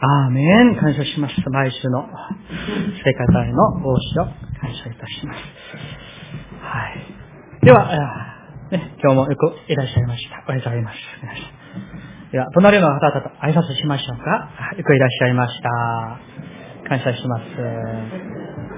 [0.00, 0.42] アーメ
[0.72, 0.76] ン。
[0.76, 1.34] 感謝します。
[1.50, 2.06] 毎週の
[3.04, 4.24] 聖歌隊の帽子を
[4.60, 5.38] 感謝いたします。
[6.60, 7.64] はい。
[7.64, 7.88] では、
[8.70, 10.44] ね、今日もよくいらっしゃいました。
[10.46, 10.98] おはようございます。
[12.32, 14.50] では、隣の方々と挨拶しましょうか。
[14.76, 15.70] よくいらっしゃいました。
[16.88, 18.75] 感謝します。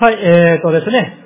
[0.00, 1.18] はい、えーとですね、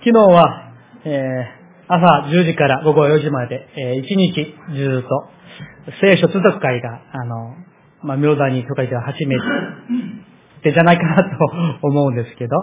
[0.00, 0.72] 昨日は、
[1.04, 4.32] えー、朝10時から午後4時まで、えー、1日
[4.72, 5.28] ずっと、
[6.00, 7.54] 聖書通読会が、あの、
[8.02, 9.36] まあ、明大に教会では初め
[10.62, 12.56] てじゃないかなと思うんですけど、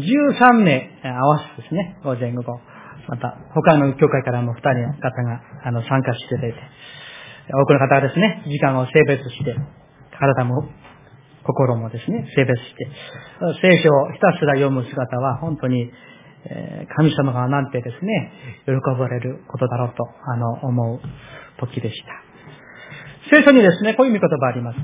[0.00, 2.58] 13名合わせてですね、午前午後。
[3.06, 6.58] また、他の教会からも2人の方があの参加していただいて、
[7.52, 9.54] 多くの方がですね、時間を性別して、
[10.18, 10.70] 体も
[11.44, 12.88] 心もですね、性別して、
[13.62, 15.90] 聖書をひたすら読む姿は本当に、
[16.46, 18.32] え神様がなんてですね、
[18.66, 21.00] 喜ばれることだろうと、あの、思う
[21.60, 22.02] 時でし
[23.30, 23.36] た。
[23.36, 24.78] 聖書にですね、こういう見言葉あります。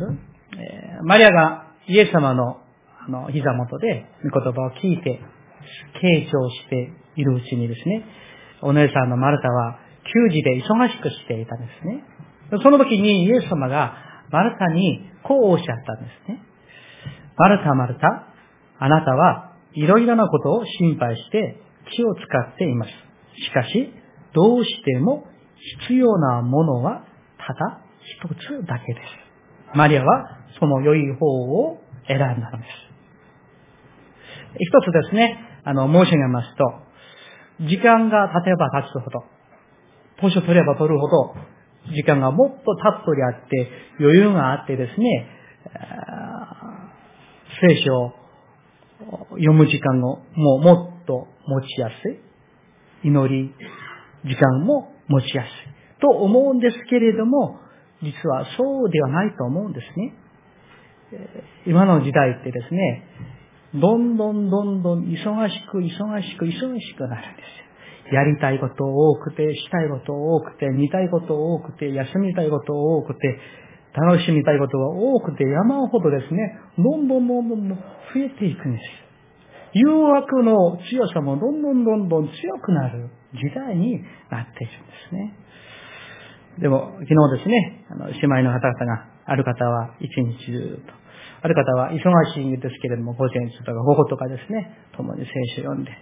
[0.59, 2.61] えマリアがイエス様の
[3.03, 5.21] あの膝元で御言葉を聞いて、
[6.03, 8.05] 傾聴しているうちにですね、
[8.63, 12.05] お姉さんのマルタは給仕で忙しくしていたんですね。
[12.63, 13.95] その時にイエス様が
[14.31, 16.43] マルタにこうおっしゃったんですね。
[17.41, 18.27] マルタマルタ、
[18.81, 21.63] あなたはいろいろなことを心配して
[21.97, 22.91] 気を使っています。
[23.43, 23.95] しかし、
[24.35, 25.25] どうしても
[25.89, 27.03] 必要なものは
[27.39, 29.01] ただ一つだけで
[29.73, 29.75] す。
[29.75, 32.69] マリアはその良い方を選んだのです。
[34.59, 39.25] 一つですね、あの、申し上げますと、時間が経てば経つほど、
[40.21, 41.35] 年を取れば取るほど、
[41.95, 45.41] 時間がもっとたっぷりあって、余裕があってですね、
[47.61, 48.13] 聖書を
[49.31, 53.09] 読む時間をもうもっと持ちやすい。
[53.09, 53.55] 祈り、
[54.25, 55.51] 時間も持ちやすい。
[56.01, 57.59] と思うんですけれども、
[58.03, 60.15] 実はそうではないと思うんですね。
[61.67, 63.05] 今の時代ってですね、
[63.75, 67.43] どんどんどんどん忙しく忙しく忙しくなるんで
[68.09, 68.17] すよ。
[68.17, 73.39] やりたいこと多くて、したいこと多くて、見たいこと多くて、休みたいこと多くて、
[73.93, 77.77] 楽しみたいことが多くて山ほどですね、どんどんどんどん増
[78.17, 78.85] えていくんです。
[79.73, 85.35] 誘惑の強さもどんどんどんどん強くなる時代になっているんですね。
[86.59, 90.93] でも、昨日ですね、あの、姉妹の方々が、ある方は一日中と、
[91.43, 95.93] ある方は忙しいんですけれども、午前中とか午後とかですね、共に聖書を読んで、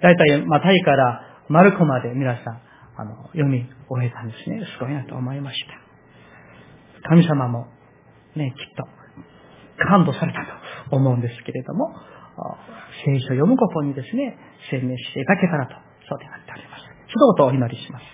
[0.00, 2.60] 大体、まあ、タイからマルコまで皆さん、
[2.96, 4.64] あの、読み終えたんですね。
[4.64, 5.83] すごいなと思いました。
[7.08, 7.66] 神様も
[8.36, 8.84] ね、きっと
[9.86, 10.40] 感動された
[10.90, 11.94] と思うんですけれども、
[13.04, 14.36] 聖書を読むことにですね、
[14.70, 15.74] 専念していただけたらと、
[16.08, 16.82] そうでなっております。
[17.06, 18.04] 一言お祈りします。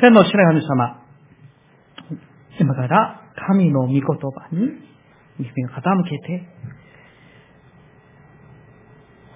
[0.00, 1.02] 天の白神様、
[2.58, 4.58] 今から神の御言葉に
[5.38, 6.48] 耳を傾けて、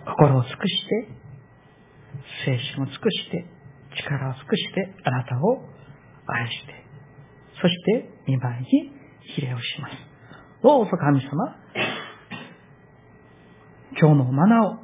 [0.07, 1.09] 心を尽くして、
[2.45, 3.47] 精神を尽くして、
[4.03, 5.62] 力を尽くして、あなたを
[6.27, 6.81] 愛して、
[7.61, 8.93] そして見舞いに
[9.35, 9.95] 比例をします。
[10.63, 11.29] どうぞ神様、
[14.01, 14.79] 今日のマナを、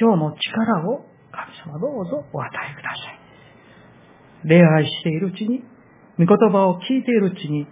[0.00, 3.10] 今日の力を神様どうぞお与えくださ
[4.44, 4.48] い。
[4.48, 5.62] 礼拝しているうちに、
[6.18, 7.66] 御言葉を聞いているうちに、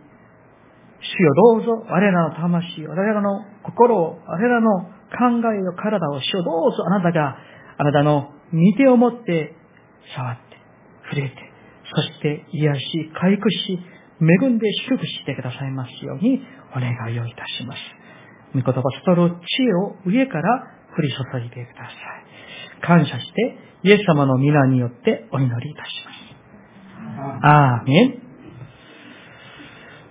[1.03, 7.37] 主よどうぞ我らの魂、我らの心を、我らの考えを、体を、主よどうぞあなたが、
[7.79, 9.57] あなたの見てを持って
[10.15, 10.43] 触って、
[11.11, 11.35] 触れて、
[11.93, 13.81] そして癒し、回復し、
[14.21, 16.43] 恵んで祝福してくださいますように
[16.77, 17.79] お願いをいたします。
[18.55, 20.67] 御言葉悟る知恵を上から
[20.97, 22.81] 降り注いでください。
[22.83, 26.21] 感謝して、イエス様の皆によってお祈りいたします。
[27.43, 28.31] アーメン。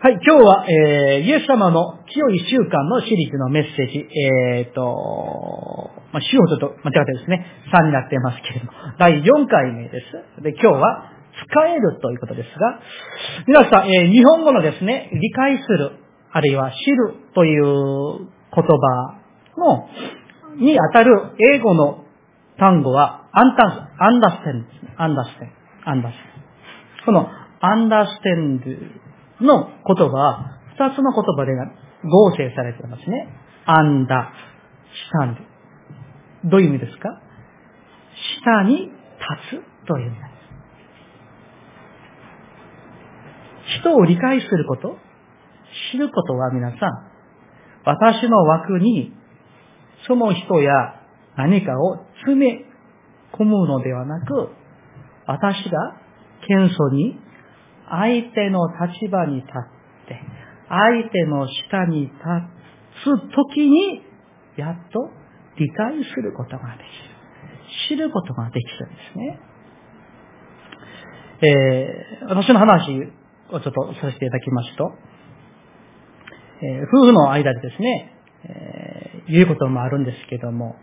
[0.01, 4.07] はい、今日は、えー、イエス様の清い習慣のシリーズのメッセージ、
[4.56, 10.42] えっ、ー、と、まあ、週をちょっと間違ってですね、3になってますけれども、第4回目です。
[10.42, 11.12] で、今日は、
[11.47, 12.80] 使えるということですが、
[13.47, 15.91] 皆さん、えー、日本語のですね、理解する、
[16.31, 19.19] あるいは知るという言葉
[19.57, 19.88] の、
[20.57, 22.03] に当たる英語の
[22.57, 24.65] 単語は、アンタアンダステン
[24.97, 25.51] アンダステン
[25.86, 27.30] アンダステンこの
[27.62, 28.59] アンダステン
[29.39, 31.53] ドの言葉は、二つの言葉で
[32.03, 33.27] 合成されていますね。
[33.65, 34.35] アンダー
[34.94, 35.35] スタン
[36.44, 36.50] ド。
[36.50, 37.21] どういう意味ですか？
[38.44, 38.92] 下に立
[39.62, 40.38] つという意味です。
[43.81, 44.98] 人を理解すること、
[45.92, 46.80] 知ることは皆さん、
[47.86, 49.13] 私の枠に
[50.07, 50.71] その人や
[51.38, 52.66] 何かを詰め
[53.33, 54.50] 込むのではなく、
[55.27, 55.95] 私が
[56.48, 57.19] 謙遜に
[57.89, 60.19] 相手の立場に立って、
[60.69, 62.13] 相手の下に立
[63.04, 64.01] つときに、
[64.57, 65.10] やっと
[65.57, 67.19] 理解することができる。
[67.89, 69.39] 知ることができるんですね。
[71.42, 72.92] えー、私の話
[73.51, 74.92] をちょっとさせていただきますと、
[76.62, 78.13] え、夫婦の間でですね、
[78.44, 80.75] えー、言うこともあるんですけども、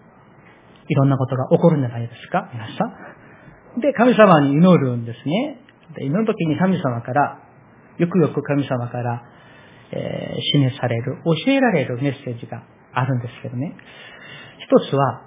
[0.89, 2.85] いろんなことが起こるんじゃないですか、皆さ
[3.77, 3.81] ん。
[3.81, 5.61] で、神様に祈るんですね。
[5.95, 7.41] で祈るときに神様から、
[7.99, 9.23] よくよく神様から、
[9.93, 12.63] えー、示される、教えられるメッセージが
[12.93, 13.77] あるんですけどね。
[14.59, 15.23] 一つは、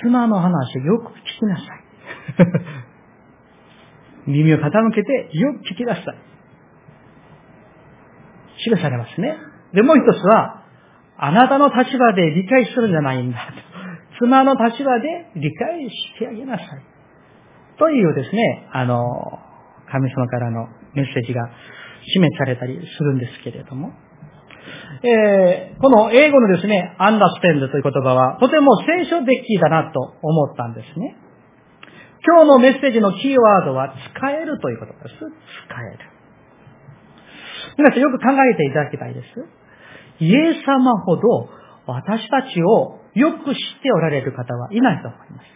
[0.00, 2.83] 妻の話をよく聞きなさい。
[4.26, 6.04] 耳を傾けてよく聞きなさい。
[8.64, 9.36] 記されますね。
[9.72, 10.64] で、もう一つは、
[11.16, 13.38] あなたの立場で理解するんじゃないんだ。
[14.18, 16.68] 妻の立場で理解してあげなさい。
[17.78, 19.04] というですね、あの、
[19.90, 21.50] 神様からのメッセージが
[22.12, 23.92] 示されたりするんですけれども、
[25.02, 31.16] えー、この英語のですね、understand という言葉は、とても聖書的だなと思ったんですね。
[32.26, 35.16] 今日のメッセージのキーワードは、使えるということです。
[35.18, 35.98] 使える。
[37.76, 39.26] 皆さんよく考えていただきたいです。
[40.24, 41.50] イエス様ほど
[41.86, 45.54] 私たちをよく知っておられる方はいないと思います。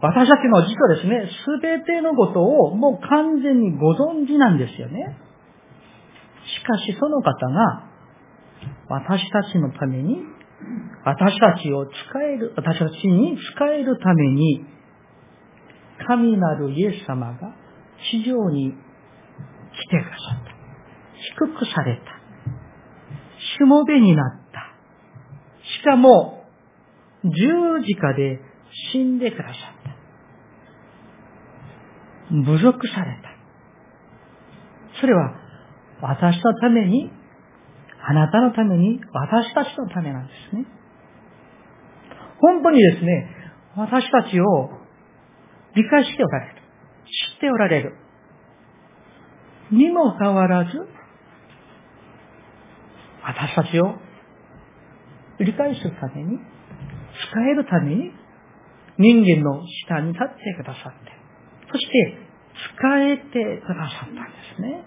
[0.00, 5.16] 私たちの実はですね、すべてのことをもう完全にご存知なんですよね。
[6.44, 7.88] しかしその方が
[8.88, 10.18] 私たちのために、
[11.04, 11.92] 私たちを使
[12.22, 14.73] える、私たちに使えるために、
[16.06, 17.54] 神なるイエス様が
[18.10, 18.74] 地上に来
[19.90, 20.54] てくださった。
[21.46, 22.02] 低くされた。
[23.58, 24.74] しもべになった。
[25.80, 26.44] しかも、
[27.24, 27.30] 十
[27.86, 28.40] 字架で
[28.92, 29.54] 死んでくださっ
[32.30, 32.34] た。
[32.34, 35.00] 侮辱された。
[35.00, 35.34] それは、
[36.00, 37.10] 私のために、
[38.06, 40.66] あなたのために、私たちのためなんですね。
[42.40, 43.28] 本当にですね、
[43.76, 44.83] 私たちを
[45.76, 46.54] 理解しておられる。
[47.34, 47.96] 知っておられる。
[49.70, 50.70] にもかかわらず、
[53.22, 53.94] 私たちを
[55.40, 56.38] 理解するために、
[57.32, 58.12] 使えるために、
[58.98, 61.12] 人間の下に立ってくださって、
[61.72, 62.18] そして
[62.78, 64.22] 使えてくださったんで
[64.56, 64.84] すね。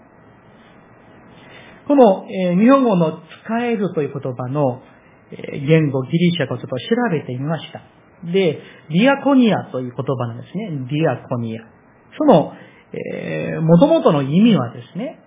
[1.86, 4.82] この、えー、日本語の使えるという言葉の、
[5.32, 6.76] えー、言語、ギリシャ語ちょっと調
[7.10, 7.80] べてみました。
[8.24, 8.60] で、
[8.90, 10.70] ディアコニアという言葉なんですね。
[10.90, 11.62] ディアコニア。
[12.18, 12.52] その、
[12.92, 15.20] えー、元々の意味はですね、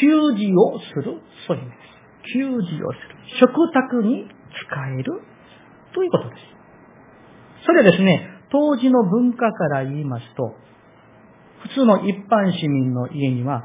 [0.00, 2.32] 給仕をする、そういう意味です。
[2.34, 3.18] 給仕をする。
[3.40, 5.22] 食卓に使える
[5.94, 6.42] ということです。
[7.66, 10.54] それはですね、当時の文化から言いますと、
[11.62, 13.64] 普通の一般市民の家には、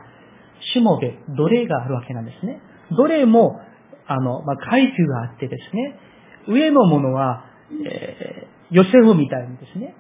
[0.74, 2.62] しもべ、奴隷があるわけなんですね。
[2.98, 3.60] 奴隷も、
[4.08, 6.00] あの、まあ、階級があってですね、
[6.48, 7.46] 上のものは、
[7.86, 9.96] えー、ヨセフみたいにですね、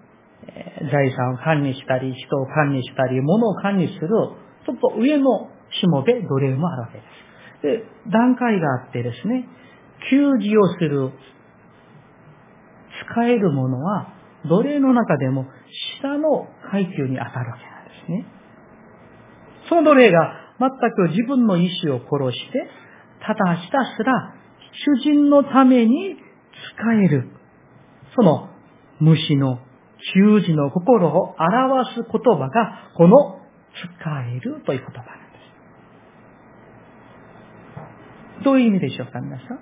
[0.47, 4.09] え、財産を管理したり、人を管理したり、物を管理する、
[4.65, 7.23] ちょっと上のしもべ、奴隷もあるわけです。
[7.63, 9.47] で、段階があってですね、
[10.09, 11.11] 給仕をする、
[13.05, 14.13] 使えるものは、
[14.45, 15.47] 奴隷の中でも
[16.01, 18.25] 下の階級に当たるわけなんですね。
[19.69, 22.69] その奴隷が全く自分の意志を殺して、
[23.25, 24.35] ただひたすら
[25.01, 26.17] 主人のために
[26.75, 27.29] 使える。
[28.15, 28.49] その
[28.99, 29.59] 虫の
[30.13, 33.39] 給仕の心を表す言葉が、この
[33.73, 35.39] 使えるという言葉なんで
[38.39, 38.43] す。
[38.43, 39.59] どういう意味でしょうか、皆さん？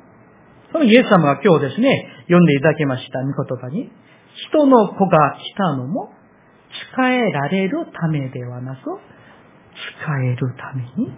[0.72, 3.92] そのイエス様が今日ですね、読んでいただきました御言葉に、
[4.50, 6.14] 人の子が来たのも、
[6.94, 11.12] 使えられるためではなく、使えるために、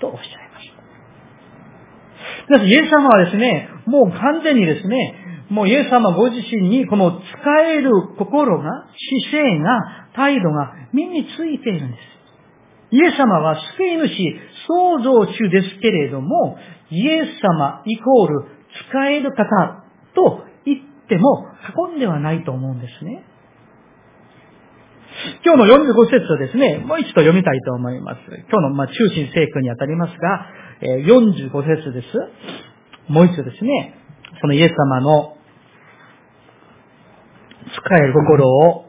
[0.00, 2.64] とおっしゃいました。
[2.64, 5.14] イエス様はですね、もう完全にですね、
[5.52, 8.70] もうイエス様ご自身にこの使える心が、
[9.30, 12.96] 姿勢が、態度が身についているんです。
[12.96, 16.56] イエス様は救い主、創造主ですけれども、
[16.90, 18.46] イエス様イコール
[18.90, 19.44] 使える方
[20.14, 23.24] と言っても過言ではないと思うんですね。
[25.44, 28.20] 今日の45節をですね、もう一度読みたいと思います。
[28.26, 30.46] 今日のま中心聖句にあたりますが、
[30.80, 32.06] 45節です。
[33.08, 33.98] もう一度ですね、
[34.40, 35.31] そのイエス様の
[37.76, 38.86] 使える心を、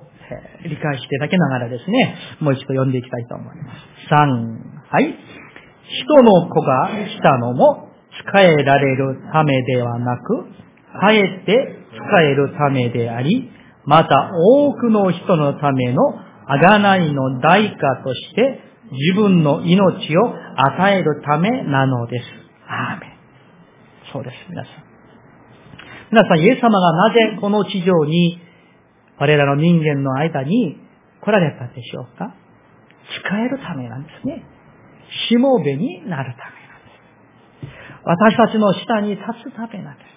[0.63, 3.79] 理解していただけながらですね、もう一度読んでいきたいと思います。
[4.09, 4.17] 3、
[4.89, 5.15] はい。
[6.05, 7.89] 人の子が来たのも、
[8.21, 10.45] 使えられるためではなく、
[10.99, 13.51] かえて使えるためであり、
[13.85, 16.01] また多くの人のための
[16.47, 18.61] 贖いの代価として
[18.91, 22.25] 自分の命を与えるためなのです。
[22.67, 23.13] アーメン。
[24.11, 24.73] そうです、皆さん。
[26.11, 28.39] 皆さん、イエス様がなぜこの地上に
[29.23, 30.75] 我らの人間の間に
[31.21, 32.35] 来られたでしょうか？
[33.23, 34.43] 使えるためなんですね。
[35.29, 37.73] しもべになるためなんです。
[38.03, 40.07] 私たちの下に立つためなんです。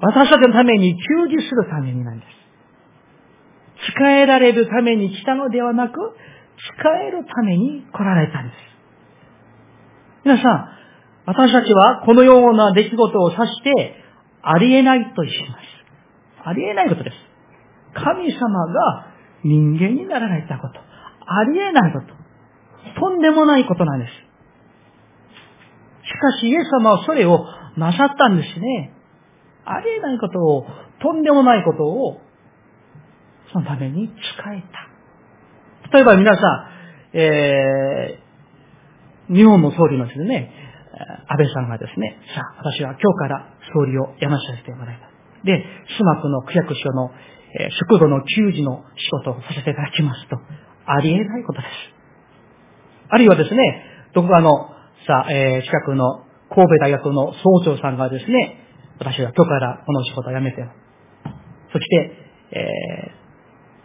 [0.00, 3.92] 私たちのために給仕するためになんです。
[3.92, 5.94] 使えられるために来たのではなく、
[6.78, 8.56] 使えるために来られたんです。
[10.24, 10.68] 皆さん、
[11.26, 13.96] 私たちはこのような出来事を指して、
[14.40, 16.48] ありえないと言います。
[16.48, 17.31] ありえないことです。
[17.94, 19.06] 神様が
[19.44, 20.80] 人間になられたこと。
[21.26, 22.06] ありえないこと。
[23.00, 24.10] とんでもないことなんです。
[26.06, 27.46] しかし、イエス様はそれを
[27.76, 28.92] なさったんですね。
[29.64, 30.66] ありえないことを、
[31.00, 32.20] とんでもないことを
[33.52, 34.14] そのために使
[34.54, 34.62] え
[35.90, 35.92] た。
[35.92, 36.68] 例えば皆さ
[37.12, 40.50] ん、えー、日本の総理のですね、
[41.28, 45.44] 安倍さんがですね、さあ、私は今日から総理を辞まさせてもらいます。
[45.44, 45.64] で、
[45.98, 47.10] スマクの区役所の、
[47.58, 50.36] え、食堂の給仕の仕事をさせていただきますと、
[50.86, 51.70] ありえないことです。
[53.08, 54.70] あるいはですね、どこかの、
[55.06, 58.58] さ、えー、近くの神戸大学の総長さんがですね、
[58.98, 60.64] 私は今日からこの仕事を辞めて、
[61.72, 62.12] そして、
[62.52, 63.22] えー、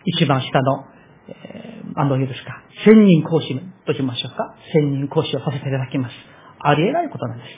[0.05, 0.86] 一番下の、
[1.27, 4.55] えー、何度言うですか、千人講師としましょうか。
[4.74, 6.13] 千人講師をさせていただきます。
[6.59, 7.50] ありえないことなんです。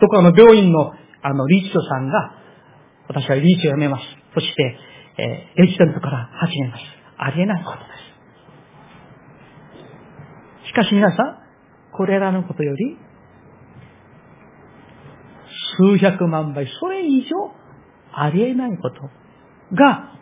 [0.00, 2.34] とかの病院の、あの、理事長さんが、
[3.08, 4.04] 私は理事長を辞めます。
[4.34, 4.78] そして、
[5.20, 6.82] えー、レジデントから始めます。
[7.18, 7.84] ありえないことで
[10.64, 10.68] す。
[10.68, 11.38] しかし皆さん、
[11.92, 12.96] これらのことより、
[15.76, 17.28] 数百万倍、それ以上
[18.12, 19.02] ありえないこと
[19.74, 20.14] が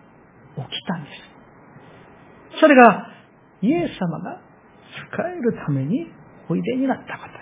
[0.57, 1.11] 起きたんで
[2.57, 2.61] す。
[2.61, 3.07] それが、
[3.63, 4.41] イエス様が
[5.13, 6.11] 使えるために
[6.49, 7.35] おいでになった方で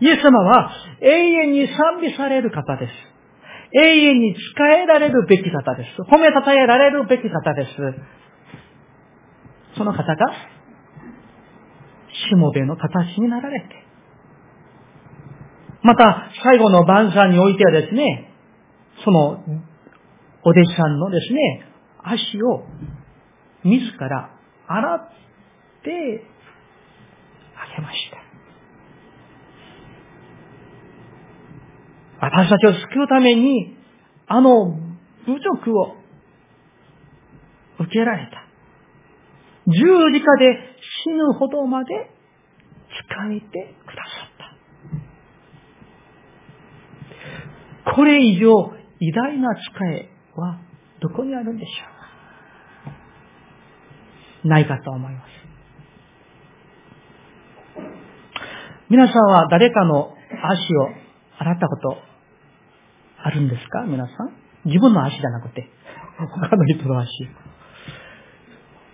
[0.00, 0.04] す。
[0.04, 3.13] イエス様は永遠に賛美される方です。
[3.74, 6.02] 永遠に使えられるべき方です。
[6.08, 7.70] 褒めたたえられるべき方です。
[9.76, 10.32] その方が、
[12.28, 13.66] しもべの形になられて、
[15.82, 18.30] また、最後の晩餐においてはですね、
[19.04, 19.44] その
[20.44, 21.66] お弟子さんのですね、
[22.02, 22.64] 足を
[23.64, 24.30] 自ら
[24.68, 25.10] 洗っ
[25.82, 26.26] て
[27.56, 28.23] あげました。
[32.20, 33.76] 私たちを救うために、
[34.26, 34.66] あの
[35.26, 35.94] 侮辱を
[37.78, 38.44] 受けられた。
[39.66, 40.58] 十字架で
[41.04, 44.26] 死ぬほどまで使えてくださ
[47.84, 47.94] った。
[47.94, 50.58] これ以上偉大な使えは
[51.00, 51.72] どこにあるんでしょ
[54.44, 55.24] うないかと思います。
[58.90, 61.03] 皆さんは誰かの足を
[61.38, 61.98] 洗ったこと
[63.22, 63.82] あるんですか？
[63.86, 64.68] 皆さん？
[64.68, 65.68] 自分の足じゃなくて、
[66.18, 67.08] 他の人の足。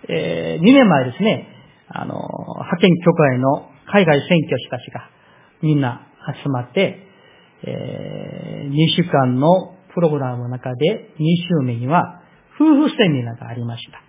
[0.09, 1.47] えー、2年前ですね、
[1.87, 5.09] あの、派遣協会の海外選挙師たちが
[5.61, 6.07] みんな
[6.43, 7.07] 集まって、
[7.63, 11.23] えー、2週間のプログラムの中で2
[11.59, 12.21] 週目には
[12.59, 14.01] 夫婦セミナーがありました。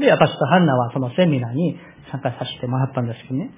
[0.00, 1.76] で、私とハンナはそのセミナーに
[2.12, 3.50] 参加させてもらったんですけどね。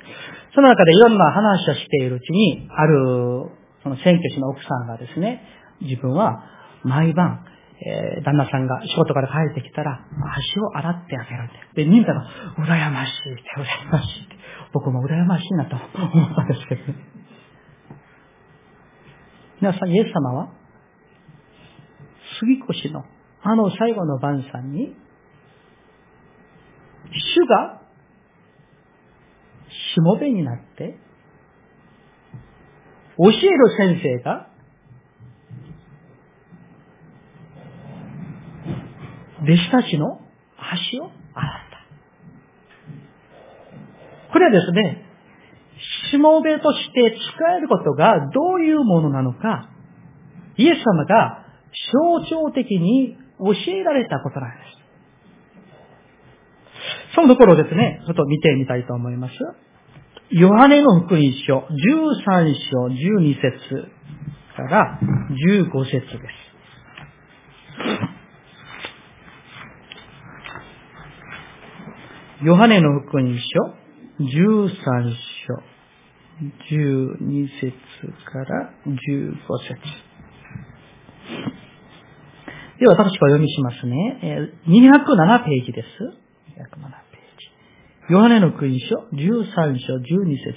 [0.54, 3.50] その中でいろんな話をしているうちに、ある、
[3.88, 5.42] その選挙師の奥さんがですね、
[5.80, 6.44] 自分は
[6.84, 7.44] 毎晩、
[7.80, 10.04] えー、旦那さんが仕事から帰ってきたら、
[10.36, 11.84] 足を洗ってあげるって。
[11.84, 12.26] で、みんなが、
[12.58, 14.36] 羨ましいって、羨ましいって。
[14.74, 16.94] 僕も羨ましいなと思ったんですけどね。
[19.62, 20.48] 皆さん、イエス様は
[22.40, 23.04] 杉越の
[23.42, 24.94] あの最後の晩餐に、
[27.10, 27.80] 主が
[29.94, 30.98] しもべになって、
[33.18, 34.48] 教える先生が、
[39.42, 40.20] 弟子たちの
[40.56, 41.12] 足を洗っ
[41.70, 41.78] た。
[44.32, 45.04] これはですね、
[46.10, 49.70] しもべとして使えることがどういうものなのか、
[50.56, 51.44] イエス様が
[51.92, 54.78] 象徴的に教えられたことなんです。
[57.14, 59.34] そのところですね、ちょっと見てみたいと思います。
[60.30, 61.64] ヨハネの福音書、13
[62.70, 63.88] 章12節
[64.54, 66.04] から15節です。
[72.44, 73.40] ヨハネの福音書、
[74.20, 74.68] 13
[75.46, 75.62] 章、
[76.76, 77.72] 12節
[78.30, 79.32] から15
[79.66, 79.80] 節。
[82.78, 84.52] では、私がお読みしますね。
[84.66, 85.88] 207ページです。
[86.76, 87.07] 207。
[88.08, 90.54] ヨハネの福音書、13章、12節。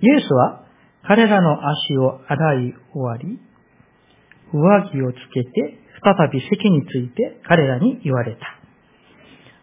[0.00, 0.64] イエスは、
[1.02, 3.40] 彼らの足を洗い終わり、
[4.52, 8.40] 上着をつけて、再び席について彼らに言われた。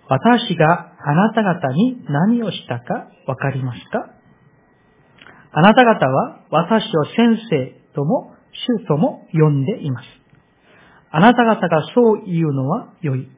[0.08, 4.12] 私があなた方に何をしたかわかりますか？
[5.52, 10.08] あなた方は私を先生とも主とも呼んでいます。
[11.12, 13.30] あなた方がそう言うのは良い。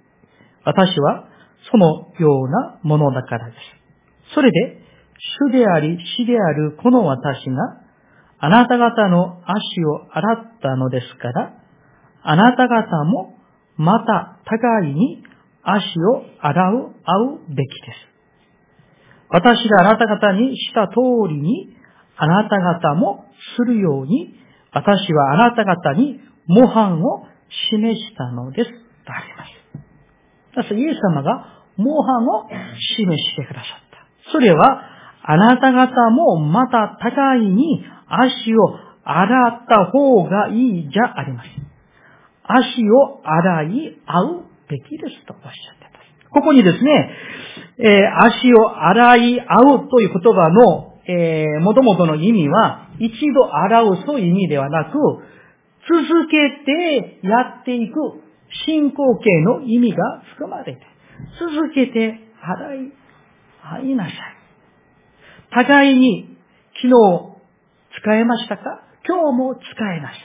[0.66, 1.30] 私は
[1.72, 4.34] そのようなものだからです。
[4.34, 4.82] それで、
[5.50, 7.82] 主であり死であるこの私が
[8.40, 11.54] あなた方の足を洗ったのですから、
[12.22, 13.36] あなた方も
[13.78, 15.24] また互いに
[15.64, 18.08] 足を洗う、合うべきです。
[19.30, 20.94] 私があなた方にした通
[21.30, 21.76] りに、
[22.16, 23.26] あなた方も
[23.58, 24.36] するように、
[24.72, 27.26] 私はあなた方に模範を
[27.72, 28.70] 示したのです。
[28.70, 30.74] とあります。
[30.74, 32.48] イエス様が模範を
[32.98, 34.32] 示してくださった。
[34.32, 34.82] それは、
[35.24, 41.68] あなた方もまた互いに足を洗った方がいいじゃありません。
[42.44, 46.30] 足を洗い合うべきですとおっしゃっています。
[46.32, 47.12] ここにですね、
[47.80, 54.92] えー、足を洗い合うという言葉の、えー、元々の意味は、一度洗うという意味ではなく、
[55.88, 57.96] 続けてやっていく
[58.66, 60.82] 進行形の意味が含まれて、
[61.40, 62.94] 続けて洗い
[63.64, 64.14] 合いなさい。
[65.52, 66.38] 互いに
[66.76, 66.94] 昨日
[68.02, 68.64] 使えましたか？
[69.08, 69.62] 今日も使
[69.94, 70.20] えなさい。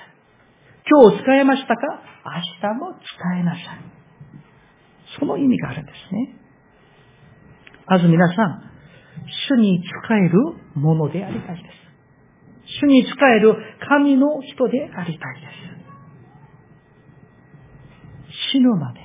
[0.91, 2.03] 今日使えましたか？
[2.25, 3.63] 明日も使えなさい。
[5.19, 6.37] その意味があるんですね。
[7.87, 8.71] まず皆さん、
[9.51, 10.39] 主に使える
[10.75, 11.73] ものでありたいです。
[12.81, 13.57] 主に使える
[13.89, 15.47] 神の人でありたいで
[18.29, 18.53] す。
[18.53, 19.01] 死ぬまで、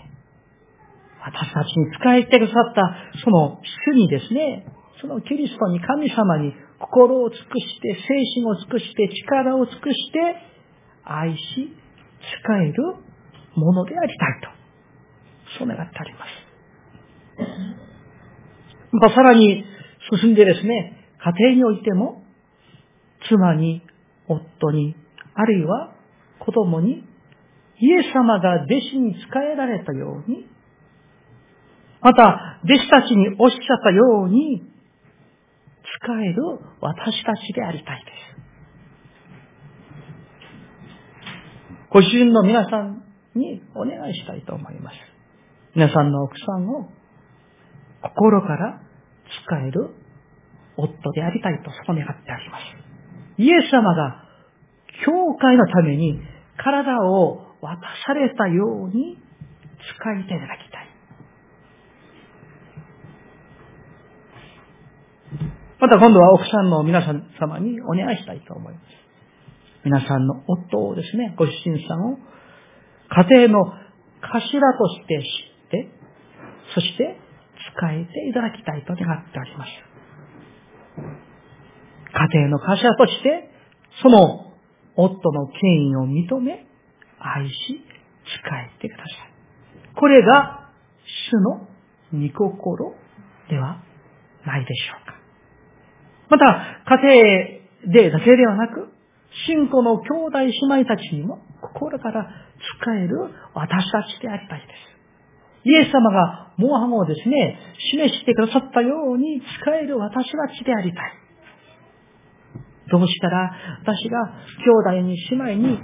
[1.23, 3.59] 私たちに使えてくださったその
[3.91, 4.65] 主にですね、
[5.01, 10.19] そのキリストに神様に心を尽くして、精神を尽くして、力を尽くして、
[11.03, 11.75] 愛し、
[12.43, 12.83] 使える
[13.55, 15.59] ものでありたいと。
[15.59, 16.47] そう願ってあります。
[18.91, 19.65] またさらに
[20.21, 22.23] 進んでですね、家庭においても、
[23.29, 23.81] 妻に、
[24.27, 24.95] 夫に、
[25.33, 25.93] あるいは
[26.39, 27.03] 子供に、
[27.79, 29.19] イエス様が弟子に仕
[29.53, 30.47] えられたように、
[32.01, 34.63] また、弟子たちにおっしゃったように、
[36.03, 36.43] 使える
[36.81, 38.17] 私たちでありたいです。
[41.89, 44.97] ご主人の皆さんにお願いしたいと思います。
[45.73, 46.89] 皆さんの奥さんを
[48.01, 48.81] 心から
[49.45, 49.89] 使える
[50.75, 52.63] 夫でありたいとそう願ってあります。
[53.37, 54.23] イエス様が
[55.05, 56.19] 教会のために
[56.57, 59.17] 体を渡されたように
[59.95, 60.87] 使いていただきたい。
[65.79, 67.01] また今度は奥さんの皆
[67.39, 68.85] 様にお願いしたいと思います。
[69.83, 72.17] 皆さんの夫をですね、ご主人さんを
[73.09, 73.73] 家庭の
[74.21, 75.89] 頭として知って、
[76.73, 77.17] そして
[77.77, 79.69] 使えていただきたいと願っております。
[82.11, 83.49] 家庭の頭として、
[84.01, 84.53] その
[84.95, 86.65] 夫の権威を認め、
[87.19, 87.53] 愛し、
[88.25, 89.95] 使えてください。
[89.95, 90.69] これが
[91.31, 91.67] 主の
[92.27, 92.95] 御心
[93.49, 93.81] では
[94.45, 95.16] ないでしょうか。
[96.29, 98.89] また、家庭でだけではなく、
[99.45, 102.27] 信仰の兄弟姉妹たちにも心から
[102.81, 103.17] 使える
[103.53, 104.97] 私たちでありたいです。
[105.69, 107.59] イエス様がモアハをですね、
[107.91, 111.13] 示してくださったように使える私たちでありたい。
[112.89, 114.17] どうしたら私が
[114.63, 115.79] 兄弟に姉妹に、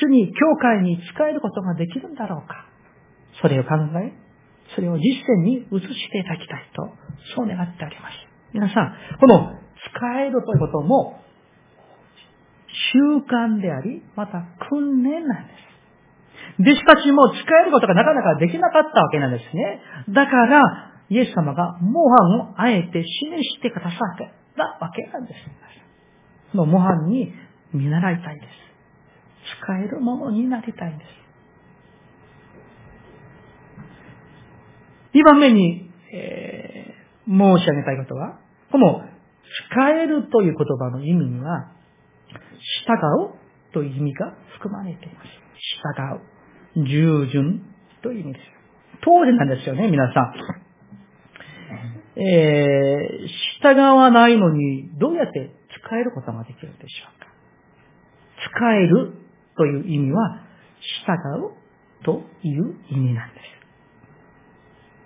[0.00, 2.66] 主に、教会に使えることができるんだろうか。
[3.42, 4.14] それを考え、
[4.74, 6.82] それを実践に移していただきたいと、
[7.36, 8.33] そう願っております。
[8.54, 9.58] 皆さん、この
[9.90, 11.20] 使えるということも、
[12.92, 16.62] 習慣であり、また訓練なんです。
[16.62, 19.80] 弟子たちも使えることがなかなかできなかったわけなんですね。
[20.10, 23.98] だから、イエス様が模範をあえて示してくださっ
[24.56, 25.40] たわけなんです。
[26.52, 27.32] その模範に
[27.72, 28.48] 見習いたいです。
[29.60, 31.08] 使えるものになりたいんです。
[35.12, 38.43] 二番目に、えー、申し上げたいことは、
[38.74, 39.02] この
[39.70, 41.70] 使えるという言葉の意味には、
[42.84, 42.92] 従
[43.30, 45.28] うという意味が含まれています。
[46.74, 46.84] 従う。
[46.84, 47.62] 従順
[48.02, 48.42] という意味です。
[49.04, 50.34] 当然なんですよね、皆さん。
[52.20, 53.28] えー、
[53.62, 55.54] 従わないのにどうやって
[55.86, 57.26] 使えることができるでしょうか
[58.56, 59.12] 使える
[59.56, 60.40] という意味は、
[61.06, 61.12] 従
[61.46, 61.52] う
[62.04, 63.40] という意味なんで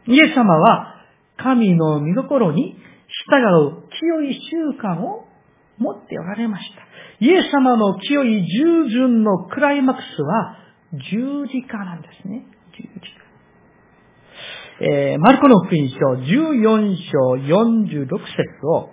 [0.07, 0.11] す。
[0.11, 1.05] イエス様は
[1.37, 2.88] 神の見心に
[3.27, 3.37] 従
[3.69, 5.27] う清い習慣を
[5.79, 7.25] 持っておられました。
[7.25, 10.57] イエス様の清い従順のクライマックスは
[10.93, 12.47] 十字架なんですね。
[12.77, 13.19] 十字架。
[14.81, 18.91] えー、マルコの福音書14章46節を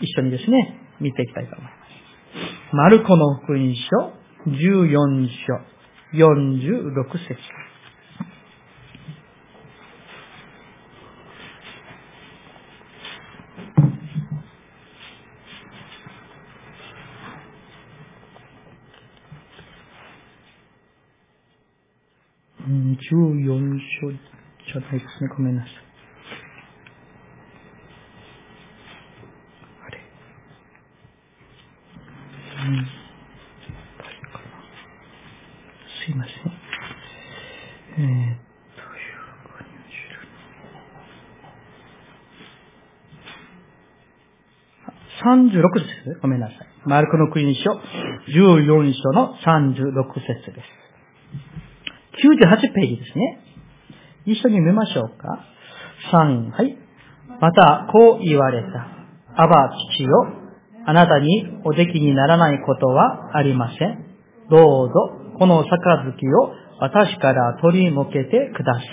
[0.00, 2.76] 一緒にですね、見ていきたいと思います。
[2.76, 4.12] マルコの福音書
[4.50, 5.74] 14章
[6.14, 7.36] 46節
[23.10, 25.28] 14章じゃないですね。
[25.36, 25.72] ごめんなさい。
[29.86, 29.98] あれ？
[36.04, 36.34] すいません。
[37.96, 38.38] えー、っ
[38.76, 38.82] と、
[45.24, 46.20] 36節です。
[46.20, 46.56] ごめんなさい。
[46.86, 47.70] マルコの福音書
[48.28, 50.84] 14章の36節です。
[52.24, 53.40] 98ページですね。
[54.26, 55.44] 一緒に見ましょうか。
[56.12, 56.78] 3、はい。
[57.40, 58.94] また、こう言われた。
[59.36, 60.10] アバ父よ、
[60.86, 64.04] あなたにおできにならないことはありません。
[64.50, 64.94] どうぞ、
[65.38, 68.84] この杯を私から取り除けてください。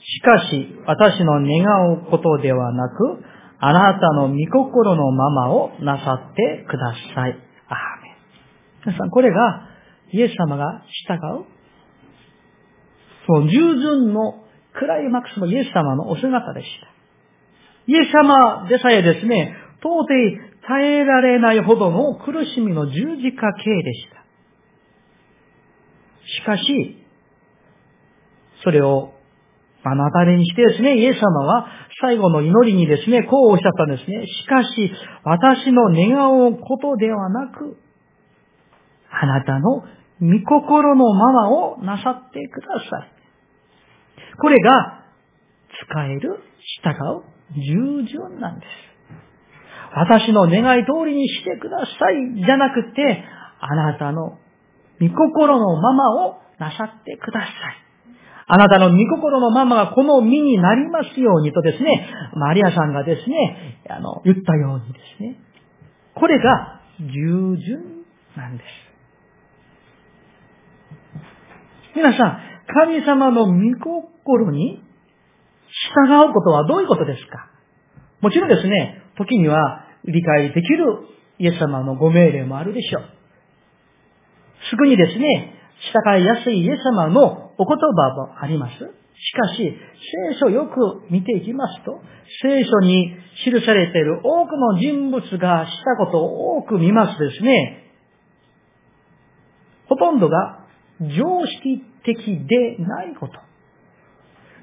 [0.00, 3.24] しかし、私の願うことではなく、
[3.60, 7.32] あなたの御心のままをなさってください。
[7.32, 7.38] アーメン。
[8.86, 9.68] 皆さん、これが、
[10.12, 11.57] イエス様が従う
[13.28, 16.88] その従順のクライマックスのイエス様のお姿でした。
[17.86, 20.08] イエス様でさえですね、到底
[20.66, 24.24] 耐えられないほどの苦しみの十字架形でした。
[26.26, 27.04] しかし、
[28.64, 29.12] それを
[29.84, 31.68] 目の当たりにしてですね、イエス様は
[32.00, 34.26] 最後の祈りにですね、こうおっしゃったんですね。
[34.26, 34.92] しかし、
[35.24, 37.76] 私の願うことではなく、
[39.10, 39.84] あなたの
[40.20, 43.17] 御心のままをなさってください。
[44.40, 45.04] これが
[45.90, 46.40] 使える、
[46.82, 47.22] 従う、
[47.54, 48.68] 従順なんです。
[49.94, 53.24] 私の願い通りにしてください、じゃなくて、
[53.60, 54.38] あなたの
[55.00, 57.50] 御心のままをなさってください。
[58.50, 65.38] あなたの御心のままがこの身になりますようにとですね、マリアさんがですね、あの、言ったようにですね、
[66.14, 68.04] これが従順
[68.36, 68.88] なんです。
[71.94, 72.40] 皆さん、
[72.72, 74.82] 神様の御心に
[75.96, 77.50] 従うことはどういうことですか？
[78.20, 80.84] もちろんですね、時には理解できる
[81.38, 83.04] イエス様のご命令もあるでしょう。
[84.70, 85.54] すぐにですね、
[85.92, 88.72] 従いやすいイエス様のお言葉もあります。
[88.74, 89.56] しかし、
[90.32, 92.00] 聖書よく見ていきますと、
[92.42, 97.84] 聖書に記されている多くの人物がしたことを多く見ますですね、
[99.88, 100.57] ほとんどが
[101.00, 103.34] 常識的でないこと。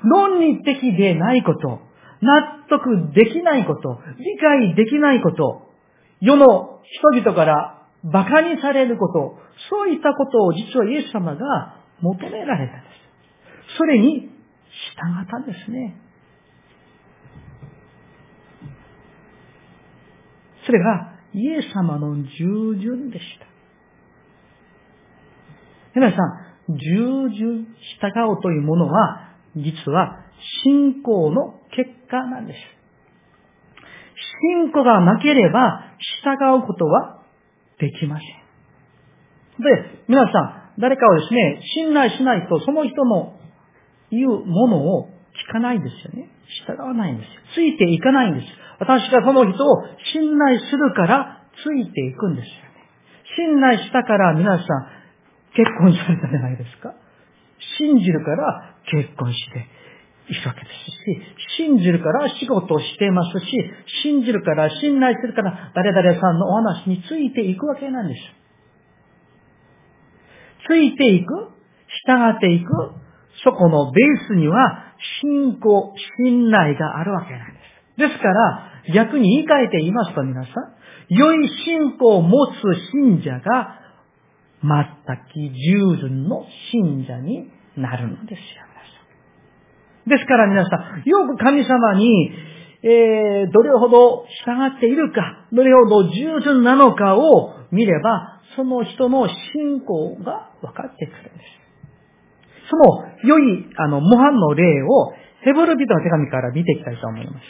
[0.03, 1.79] 論理的でないこと。
[2.21, 3.99] 納得できないこと。
[4.17, 5.69] 理解できないこと。
[6.19, 9.39] 世の人々から馬鹿にされること。
[9.69, 12.89] そういったことを実はイエス様が求められたんで
[13.71, 13.77] す。
[13.77, 14.29] それに従
[15.23, 16.01] ったんですね。
[20.65, 23.54] それがイエス様の従順でした。
[25.95, 27.67] 皆さん、従順
[28.01, 30.19] 従うというものは、実は
[30.63, 32.59] 信仰の結果なんです。
[34.57, 37.23] 信仰がなければ従うことは
[37.79, 39.63] できません。
[39.63, 43.39] で、皆さん、誰かをですね、信頼しないとその人の
[44.11, 45.09] 言うものを
[45.49, 46.29] 聞かないんですよね。
[46.67, 47.41] 従わないんですよ。
[47.55, 48.47] ついていかないんです。
[48.79, 52.59] 私がその人を信頼するからついていくんですよね。
[53.37, 54.65] 信頼したから皆さん、
[55.55, 56.93] 結婚されたじゃないですか。
[57.79, 59.67] 信じるから結婚して
[60.29, 63.45] いくわけですし、信じるから仕事をしていますし、
[64.03, 68.21] 信じるから信頼するから誰々さんのお話についていくわけなんです。
[70.67, 71.51] ついていく、
[72.07, 72.71] 従っていく、
[73.43, 77.59] そこのベースには信仰、信頼があるわけなんで
[77.97, 78.09] す。
[78.09, 80.53] ですから、逆に言い換えて言いますと皆さん、
[81.09, 82.51] 良い信仰を持つ
[82.91, 83.84] 信者が
[84.65, 88.65] 全く従順の信者になるのですよ。
[90.07, 92.29] ですから皆さん、よく神様に、
[92.83, 102.69] えー、どれほど従っているか、どれほど従順なのかを見れば、その人の信仰が分かってくるんです。
[102.69, 105.13] その良い、あの、模範の例を、
[105.45, 107.45] ヘブル人の手紙から見ていきたいと思います。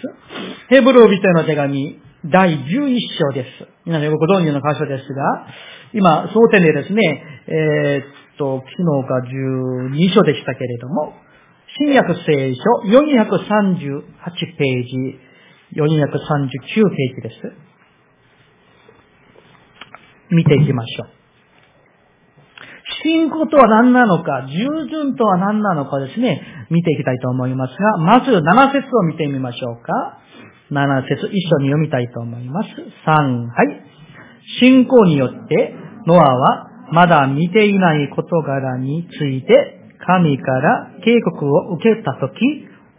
[0.68, 3.48] ヘブル人の手紙、第11章です。
[3.86, 5.48] 皆さんよくご存知の箇所ですが、
[5.94, 11.14] 今、争点でですね、えー、っと、昨日か12章でしたけれども、
[11.80, 14.02] 新約聖書438
[14.58, 15.20] ページ、
[15.80, 17.54] 439ページです。
[20.32, 21.25] 見ていきましょう。
[23.04, 30.20] 信仰とは何なのか、従順とは何なのかですね、見ていきたいと思いますが、まず7節を見てみましょうか。
[30.72, 32.70] 7節一緒に読みたいと思います。
[33.06, 33.84] 3、はい。
[34.60, 42.36] 信仰によって、ノアはまだ見ていない事柄について、神から警告を受けたとき、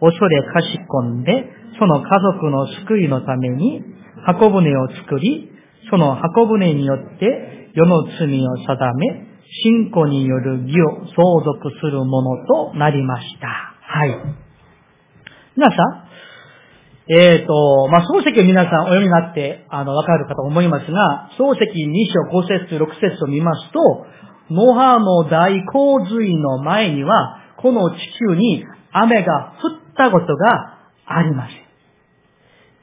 [0.00, 1.46] 恐れかし込んで、
[1.78, 3.82] その家族の救いのために、
[4.26, 5.52] 箱舟を作り、
[5.90, 13.48] その箱舟によって世の罪を定め、信仰による義を相続するものとなりました。
[13.80, 14.10] はい。
[15.56, 16.06] 皆さん、
[17.08, 24.06] えっ、ー、と、まあ、漱石を皆さんお読みになって、あの、わかるかと思いますが、漱石2章5節6節を見ますと、
[24.50, 27.96] ノハの大洪水の前には、この地
[28.28, 31.56] 球に雨が降ったことがありません。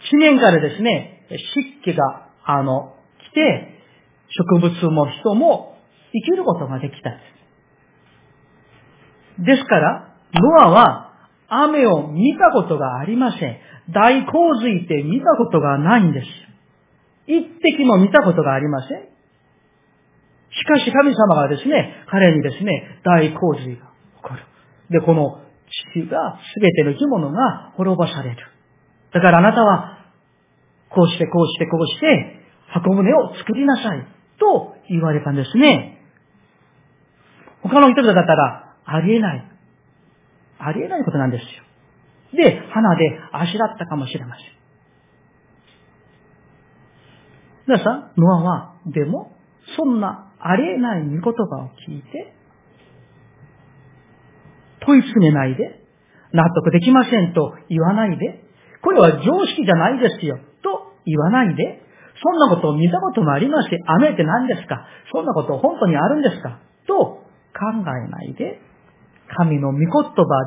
[0.10, 2.96] 地面からですね、湿気が、あの、
[3.32, 3.80] 来て、
[4.30, 5.73] 植物も人も
[6.14, 7.10] 生きることができた
[9.40, 9.64] です。
[9.66, 11.14] から、ノアは
[11.48, 13.58] 雨を見たことがありません。
[13.90, 16.28] 大洪水って見たことがないんです。
[17.26, 19.14] 一滴も見たことがありません。
[20.52, 23.88] しかし神様がですね、彼にですね、大洪水が
[24.22, 24.44] 起こる。
[24.92, 25.42] で、この
[25.96, 28.38] 地球が全ての生き物が滅ぼされる。
[29.14, 29.98] だからあなたは、
[30.90, 34.08] こうしてこうしてこうして、箱舟を作りなさい。
[34.40, 36.03] と言われたんですね。
[37.64, 39.52] 他の人々だったら、ありえない。
[40.60, 41.48] ありえないことなんですよ。
[42.34, 44.46] で、花であしらったかもしれません。
[47.68, 49.38] 皆さん、ノアは、でも、
[49.78, 51.32] そんなありえない御言葉
[51.64, 52.34] を聞いて、
[54.82, 55.80] 問い詰めないで、
[56.34, 58.44] 納得できませんと言わないで、
[58.82, 61.82] これは常識じゃないですよ、と言わないで、
[62.22, 64.86] そんなことを見たこともありまして、雨って何ですか？
[65.14, 66.60] そんなこと本当にあるんですか？
[66.86, 67.23] と
[67.54, 68.60] 考えないで、
[69.38, 70.02] 神の御言葉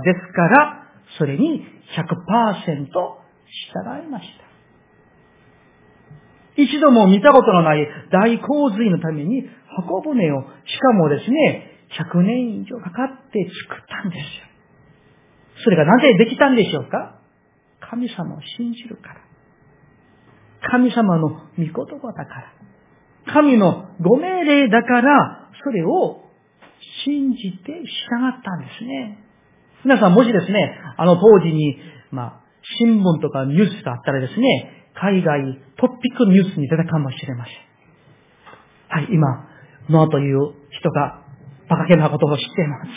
[0.04, 0.82] ですから、
[1.18, 1.64] それに
[1.96, 4.46] 100%従いました。
[6.62, 11.70] 一度も見たことのない大洪水のために箱舟を、しかもですね、
[12.12, 14.24] 100年以上かかって作ったんですよ。
[15.64, 17.20] それがなぜできたんでしょうか？
[17.80, 19.20] 神様を信じるから。
[20.68, 22.52] 神様の御言葉だから。
[23.32, 26.25] 神のご命令だから、それを
[27.04, 29.18] 信じて従ったんですね。
[29.84, 31.78] 皆さんもしですね、あの当時に、
[32.10, 32.40] まあ、
[32.78, 35.42] 新聞とかニュースがあったらですね、海外
[35.76, 37.54] トピックニュースに出たかもしれません。
[38.88, 39.48] はい、今、
[39.90, 41.22] ノアという人が
[41.68, 42.90] 馬鹿げなことを知っています。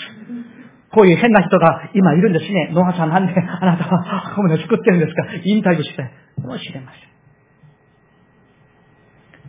[0.92, 2.72] こういう変な人が今いるんですね。
[2.74, 6.30] ノアさんなんであなたはこういうの作ってるんですかインタビューして。
[6.42, 7.02] かもしれません。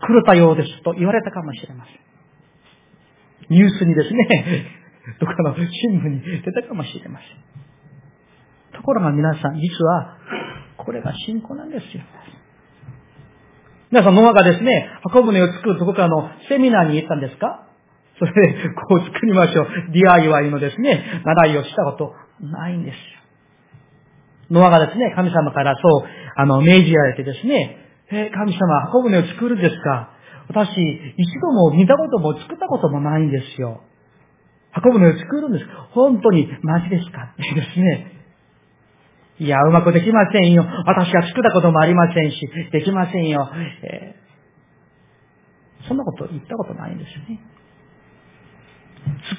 [0.01, 1.95] 狂ったようですと言われたかもしれません。
[3.49, 4.67] ニュースにですね、
[5.21, 7.29] どこかの新聞に出たかもしれません。
[8.77, 10.17] ところが皆さん、実は、
[10.77, 12.03] これが信仰なんですよ。
[13.91, 17.67] 皆さん、ノアがですね、箱舟を作るどこかのセミナーに行ったんですか？
[18.19, 19.67] それで、こう作りましょう。
[19.93, 23.01] DIY のですね、習いをしたことないんですよ。
[24.51, 27.77] ノアがですね、神様からそう、あの、命じられてですね、
[28.13, 30.11] え神様、箱舟を作るんですか？
[30.51, 30.75] 私、
[31.17, 33.83] 一度も見たことも作ったこともないんですよ。
[34.73, 35.65] 箱舟を作るんです。
[35.93, 38.13] 本当にマジですかってですね。
[39.39, 40.65] いや、うまくできませんよ。
[40.87, 42.37] 私は作ったこともありませんし、
[42.73, 43.49] できませんよ。
[43.83, 47.41] えー、そんなこと言ったことないんですよね。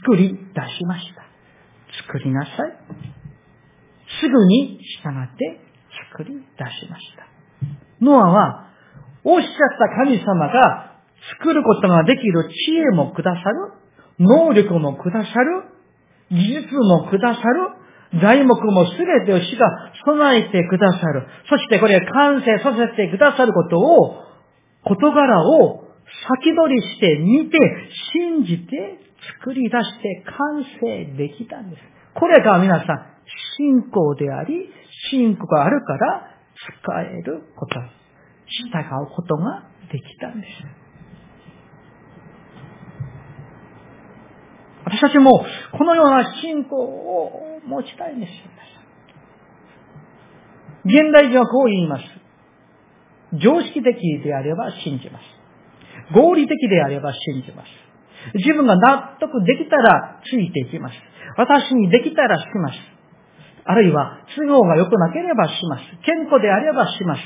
[0.02, 1.24] 作り出しました。
[2.08, 2.56] 作りなさい。
[4.22, 5.60] すぐに従って
[6.14, 7.28] 作り出しました。
[8.00, 8.68] ノアは、
[9.24, 10.91] おっしゃった神様が
[11.38, 13.74] 作ることができる知恵もくださる、
[14.20, 15.64] 能力もくださる、
[16.32, 21.28] 技術もくださる、材木もすべてを死が備えてくださる。
[21.50, 24.24] そしてこれ完成させてくださることを、
[24.84, 25.86] 事柄を
[26.28, 27.58] 先取りして見て、
[28.14, 29.00] 信じて
[29.40, 31.82] 作り出して完成できたんです。
[32.16, 33.06] これが皆さん、
[33.58, 34.70] 信仰であり、
[35.10, 36.28] 信仰があるから
[36.84, 37.84] 使えること、従
[39.04, 40.81] うことができたんです。
[44.86, 45.46] 私たちも
[45.78, 48.52] このような信仰を持ちたいんですよ。
[50.86, 52.04] 現代人はこう言います。
[53.38, 55.24] 常識的であれば信じます。
[56.14, 57.70] 合理的であれば信じます。
[58.36, 60.96] 自分が納得できたらついていきます。
[61.38, 62.78] 私にできたらします。
[63.64, 65.84] あるいは都合が良くなければします。
[66.04, 67.22] 健康であればします。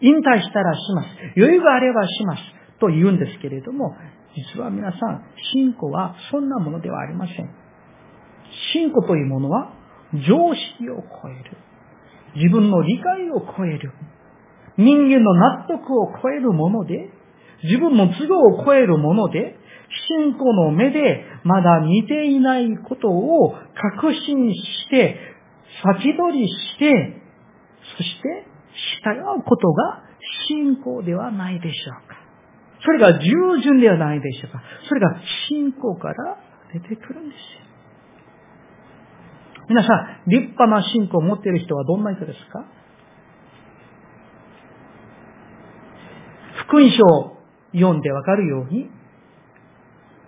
[0.00, 1.08] 引退したらします。
[1.36, 2.42] 余裕があればします。
[2.80, 3.94] と言うんですけれども、
[4.36, 7.50] 実は皆さん、信仰はそんなものではありません。
[8.72, 9.72] 信仰というものは
[10.12, 11.56] 常識を超える。
[12.36, 13.92] 自分の理解を超える。
[14.76, 17.08] 人間の納得を超えるもので、
[17.64, 19.56] 自分の都合を超えるもので、
[20.08, 25.16] 信仰の目でまだ見ていないことを確信して、
[25.82, 27.22] 先取りして、
[27.96, 28.46] そして
[29.02, 30.02] 従うことが
[30.48, 32.05] 信仰ではないでしょう。
[32.84, 34.62] それが従順ではないでしょうか。
[34.88, 36.38] それが信仰から
[36.72, 37.66] 出てくるんですよ。
[39.68, 39.94] 皆さ
[40.26, 42.64] ん、立派な信仰を持っている人はどんな人ですか？
[46.68, 47.36] 福音書を
[47.72, 48.90] 読んでわかるように、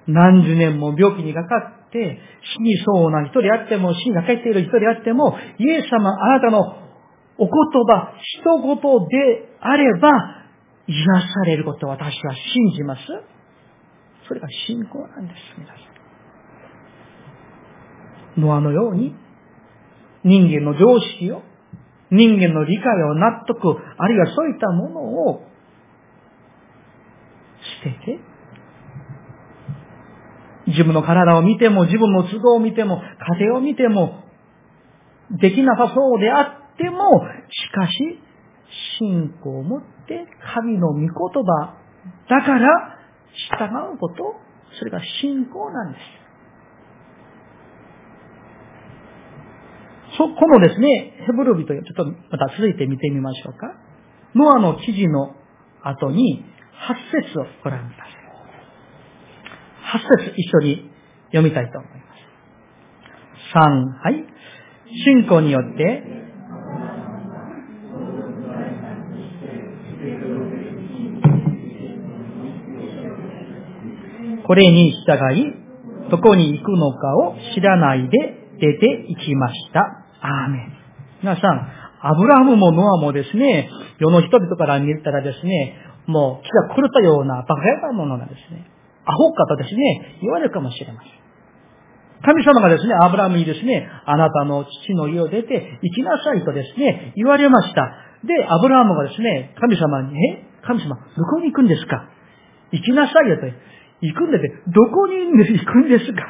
[0.06, 1.56] 何十年も病気にかか
[1.86, 2.18] って、
[2.56, 6.60] 死にそうな人であっても、死にかけている人であっても、イエス様、あなたの
[7.38, 7.50] お言
[7.86, 10.10] 葉、一言であれば、
[10.88, 13.02] 癒されることを私は信じます。
[14.26, 15.74] それが信仰なんです、皆さ
[18.36, 18.40] ん。
[18.40, 19.14] ノアのように、
[20.24, 21.42] 人間の常識を、
[22.10, 25.42] 人間の理解を納得、あるいはそういったものを
[27.84, 28.20] 捨てて、
[30.68, 33.00] 自分の体を見ても、自分の都合を見ても、
[33.36, 34.24] 家庭を見ても、
[35.30, 36.40] できなさそうであ
[36.74, 38.20] っても、しかし、
[38.98, 41.78] 信仰を持って神の御言葉
[42.28, 42.98] だから
[43.58, 44.34] 従うこと、
[44.78, 46.02] それが信仰なんです。
[50.16, 53.74] そ、このですね、ヘブル人、ちょっとまた続いて見てみましょうか。
[54.34, 55.34] ノアの記事の
[55.82, 56.44] 後に、
[56.88, 58.18] 8節をご覧ください。
[60.00, 60.90] 8節一緒に
[61.26, 61.98] 読みたいと思います。
[63.54, 64.24] 3、はい。
[65.04, 66.17] 信仰によって、
[74.48, 78.18] これに従い、どこに行くのかを知らないで
[78.58, 79.80] 出て行きました。
[80.22, 80.72] アーメン。
[81.20, 81.68] 皆さん、
[82.00, 88.64] アブラハムもノアもですね、世の人々から見たらですね、もう気が狂ったようなバカやなものなんですね。
[89.04, 91.12] アホかとですね、言われるかもしれません。
[92.24, 97.82] 神様がですね、アブラハムにですね、あなたの父の家を出て行きなさいとですね、言われました。
[98.24, 102.08] で、アブラハムがですね、神様に、え神様、どこに行くんですか？
[102.72, 103.42] 行きなさいよと。
[104.00, 106.22] 行くんでて、どこに行くんですか？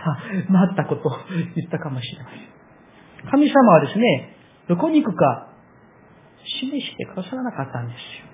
[0.51, 1.13] なったことを
[1.57, 3.31] 言ったかもしれません。
[3.31, 4.37] 神様はですね、
[4.69, 5.49] どこに行くか
[6.45, 8.29] 示してくださらなかったんですよ。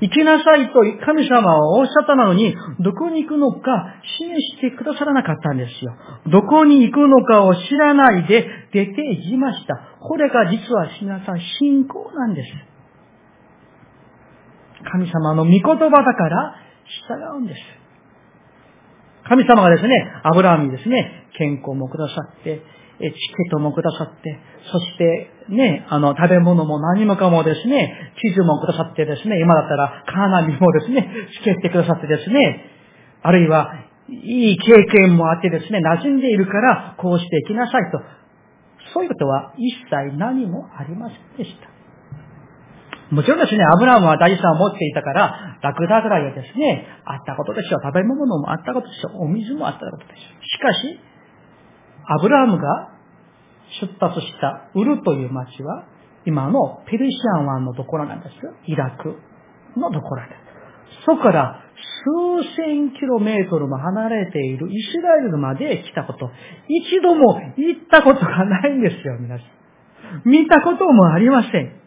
[0.00, 5.94] 行きなさいと神様はおっしゃったのに、どこに行くのか示してくださらなかったんですよ。
[6.26, 9.74] どこに行くのかを知らないで出て行きました。
[10.00, 12.48] これが実は皆さん信仰なんです。
[14.84, 16.54] 神様の御言葉だから
[17.08, 17.60] 従うんです。
[19.28, 22.62] 神様がですね、アブラハムにですね、健康もくださって、
[23.00, 24.38] チケットもくださって、
[24.70, 31.08] そしてね、あの、食べ物も何もかもですね、地図もくださってですね、今だったらカーナビもですね、
[31.40, 32.64] つけてくださってですね、
[33.22, 33.72] あるいは、
[34.08, 38.00] いい経験もあってですね、馴染んでいるから、こうしていきなさいと。
[38.92, 41.79] そういうことは一切何もありませんでした。
[43.10, 47.80] もちろんですね、アブラムは大地さを持っていたから、ラクダぐらいはですね、あったことでしょう。
[47.82, 49.24] 食べ物もあったことでしょう。
[49.24, 50.44] お水もあったことでしょう。
[50.44, 51.00] しかし、
[52.06, 52.90] アブラムが
[53.80, 55.84] 出発したウルという町は、
[56.24, 58.52] 今のペルシアン湾のところなんですよ。
[58.66, 59.16] イラク
[59.76, 61.04] のところです。
[61.06, 61.62] そこから
[62.04, 66.30] 数千キロメートルも離れているイスラエルまで来たこと、
[66.68, 69.48] 一度も行ったことがないんですよ、皆さん。
[70.24, 71.79] 見たこともありません。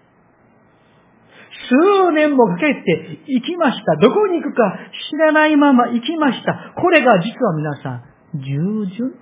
[1.70, 3.95] 数年もかけて行きました。
[3.97, 4.78] どこに行くか
[5.11, 6.74] 知らないまま行きました。
[6.76, 8.03] これが実は皆さん、
[8.41, 9.14] 従順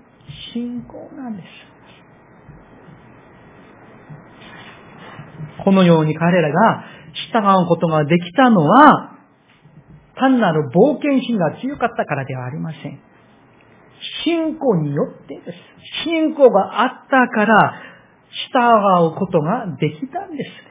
[0.53, 1.47] 信仰なんです。
[5.63, 6.83] このように彼らが
[7.31, 9.17] 従うことができたのは、
[10.15, 12.99] 単なる冒険心が強かったからではありません。
[14.23, 15.57] 信仰によってです。
[16.05, 17.73] 信仰があったから、
[18.53, 20.70] 従うことができたんです。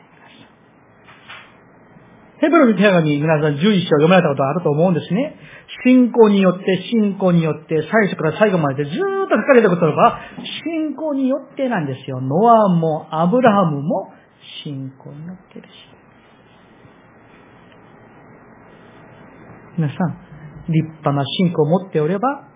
[2.41, 5.37] ヘブルの手紙、皆さん11章読まれたことあると思うんですね。
[5.85, 10.19] 信仰によって、信仰によって、最初から最後までずっと書かれたことが、
[10.65, 12.23] 信仰によってなんですよ。
[12.23, 14.13] ノアもアブラハムも
[14.65, 15.71] 信仰によってです。
[19.77, 22.49] 皆さん、立派な信仰を持っておれば、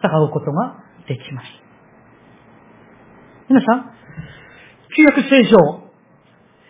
[0.00, 1.46] 従うことができます。
[3.50, 3.92] 皆さん、
[4.96, 5.56] 旧約聖書、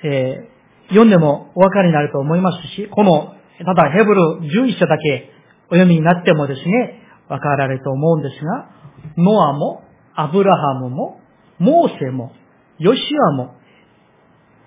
[0.03, 0.56] えー、
[0.89, 3.35] 読んでもお分かりになると思いますし、この、
[3.65, 5.31] ただヘブル11章だけ
[5.71, 8.69] お読みになってもですね、分かられると思うんですが、
[9.17, 9.83] ノアも、
[10.15, 11.21] アブラハムも、
[11.59, 12.33] モーセも、
[12.79, 13.55] ヨシアも、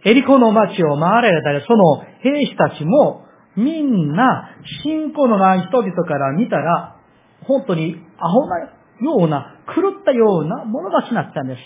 [0.06, 4.50] エリコの町を回られたり、その兵士たちも、みんな
[4.84, 6.96] 信仰のない人々から見たら、
[7.46, 11.60] 本当にアホなような、狂ったような者たちになったんです。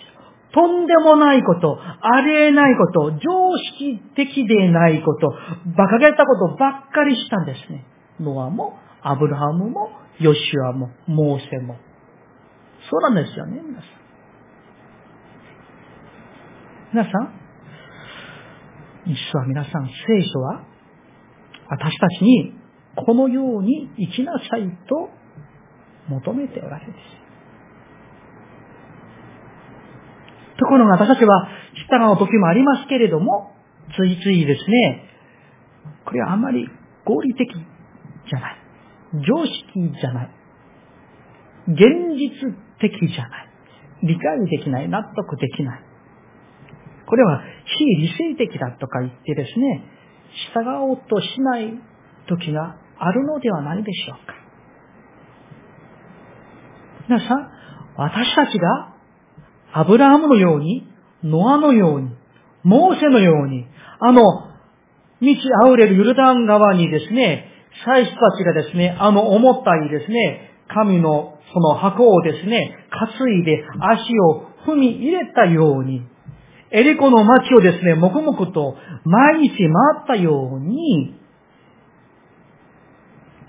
[0.53, 5.33] とんでもないこと、ありえないこと、常識的でないこと、
[5.65, 7.85] 馬鹿げたことばっかりしたんですね。
[8.19, 9.89] ノアも、アブラハムも、
[10.19, 11.75] ヨシュアも、モーセも。
[12.89, 14.03] そうなんですよね、皆さん。
[16.93, 17.33] 皆さん、
[19.07, 20.61] 実は皆さん、聖書は、
[21.67, 22.53] 私たちに、
[22.95, 25.09] このように生きなさいと
[26.09, 27.22] 求めておられるんです。
[30.63, 31.47] ところが私たちは
[31.89, 33.51] 従う時もありますけれども、
[33.97, 35.09] ついついですね、
[36.05, 36.67] これはあまり
[37.05, 38.57] 合理的じゃない。
[39.27, 40.29] 常識じゃない。
[41.67, 41.77] 現
[42.15, 43.49] 実的じゃない。
[44.03, 44.89] 理解できない。
[44.89, 45.83] 納得できない。
[47.05, 49.83] これは非理性的だとか言ってですね、
[50.53, 51.73] 従おうとしない
[52.27, 54.33] 時があるのではないでしょうか。
[57.09, 57.51] 皆さん、
[57.97, 58.92] 私たちが
[59.73, 60.87] アブラハムのように、
[61.23, 62.09] ノアのように、
[62.63, 63.65] モーセのように、
[63.99, 67.49] あの、道あふれるユルダン川にですね、
[67.85, 76.05] 祭司たちがですね、あの重たいですね、神のその箱をですね、担いで足を踏み入れたように、
[76.71, 79.67] エリコの町をですね、黙々と毎日回
[80.03, 81.15] ったように、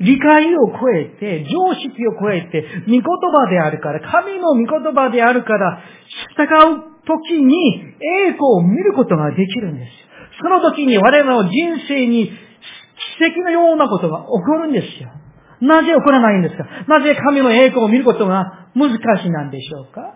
[0.05, 5.81] 理解を超えて、常識を超えて、御言葉であるから、神の御言葉であるから、
[6.37, 6.45] 従
[6.77, 7.79] う時に
[8.29, 9.91] 栄光を見ることができるんです。
[10.43, 11.53] その時に我々の人
[11.89, 15.11] 生に奇跡のようなことが起こるんですよ。
[15.61, 16.65] なぜ起こらないんですか？
[16.89, 18.91] なぜ神の栄光を見ることが難
[19.23, 20.15] しいなんでしょうか？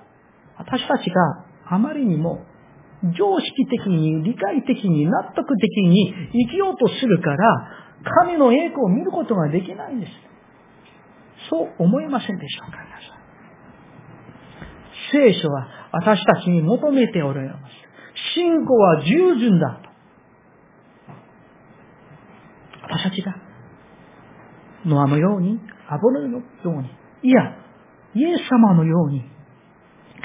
[0.58, 2.44] 私たちがあまりにも
[3.16, 7.68] 常識的に、理解的に、納得的に生きようとするから、
[8.04, 10.12] 神の栄光を見ることができないんです。
[11.50, 13.18] そう思いませんでしょうか、皆さん。
[15.12, 17.88] 聖書は私たちに求めておられます。
[18.34, 19.88] 信仰は従順だと。
[22.82, 23.36] 私たちが、
[24.86, 26.90] ノアのように、アボルのように、
[27.22, 27.56] いや、
[28.14, 29.24] イエス様のように、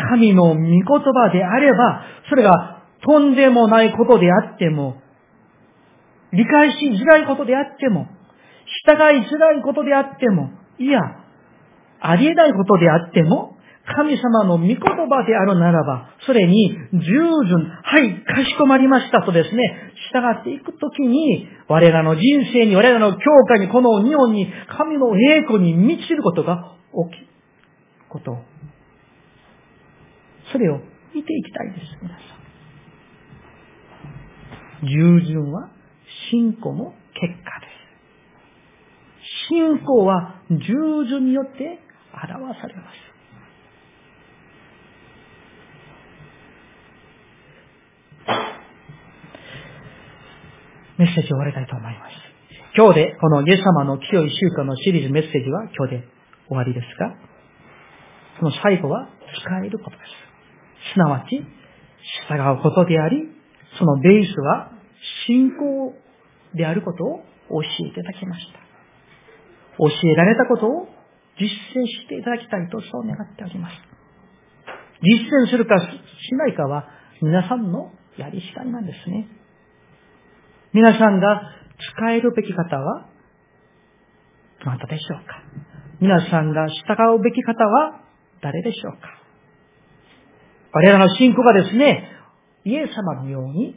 [0.09, 5.01] 神の御言葉であれば、それがとんでもないことであっても、
[6.33, 8.07] 理解しづらいことであっても、
[8.85, 10.99] 従いづらいことであっても、いや、
[12.01, 13.55] ありえないことであっても、
[13.85, 22.21] 神様の御言葉であるならば、それに従順、はい、かしこまりましたとですね、従っていくときに、我らの人
[22.53, 26.75] 生に、我らの教会に、この日本に、神の栄光に満ちることが
[27.11, 27.27] 起きる
[28.09, 28.37] こと。
[30.51, 30.79] それを
[31.13, 32.21] 見ていきたいです、皆さ
[34.81, 34.87] ん。
[34.87, 35.69] 従順は
[36.31, 39.47] 信仰の結果です。
[39.49, 41.79] 信仰は従順によって
[42.13, 43.13] 表されます。
[50.97, 52.13] メッセージを終わりたいと思います。
[52.75, 56.07] 今日でこのイエス様の清い習慣のシリーズメッセージは今日で
[56.47, 57.15] 終わりですが、
[58.39, 59.09] その最後は
[59.43, 60.93] 使えることです。
[60.93, 61.37] すなわち、
[62.27, 63.29] 従うことであり、
[63.77, 64.71] そのベースは
[65.27, 65.93] 信仰
[66.55, 68.59] であることを教えていただきました。
[69.77, 70.87] 教えられたことを
[71.39, 73.75] 実践していただきたいとそう願っております。
[75.01, 76.87] 実践するかしないかは
[77.21, 79.27] 皆さんのやりしかいなんですね。
[80.73, 81.41] 皆さんが
[81.97, 83.07] 使えるべき方は
[84.63, 85.43] どなたでしょうか
[85.99, 88.01] 皆さんが従うべき方は
[88.41, 89.23] 誰でしょうか
[90.73, 92.09] 我らの信仰がですね、
[92.65, 93.75] イエス様のように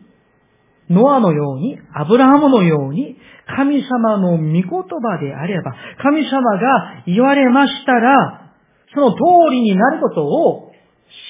[0.91, 3.17] ノアのように、アブラハムのように、
[3.57, 8.53] 神様の御言葉であれば、神様が言われましたら、
[8.95, 9.19] その通
[9.51, 10.73] りになることを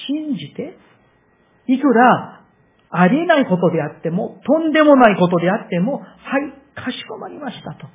[0.07, 0.77] 信じて
[1.67, 2.37] いくら
[2.89, 6.13] ありえないことであっても、とんでもないことであっても、はい、
[6.75, 7.87] かしこまりましたと。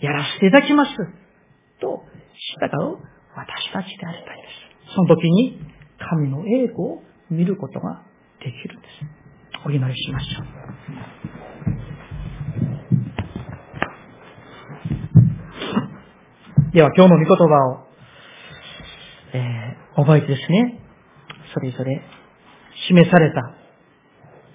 [0.00, 0.90] やらせていただきます。
[1.80, 2.04] と、
[2.58, 2.98] 従う
[3.36, 4.48] 私たちでありたいで
[4.88, 4.94] す。
[4.94, 5.60] その時に、
[5.98, 8.02] 神の栄光を見ることが
[8.40, 9.19] できるんです。
[9.66, 10.60] お祈りしましょう。
[16.72, 17.86] では今日の御言葉を、
[19.34, 20.80] えー、覚えてですね、
[21.52, 22.00] それぞれ
[22.88, 23.54] 示された